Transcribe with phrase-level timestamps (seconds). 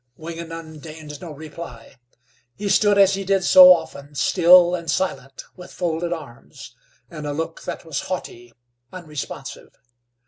[0.17, 1.97] Wingenund deigned no reply.
[2.55, 6.75] He stood as he did so often, still and silent, with folded arms,
[7.11, 8.51] and a look that was haughty,
[8.91, 9.77] unresponsive.